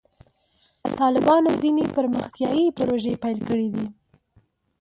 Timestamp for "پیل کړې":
3.23-3.67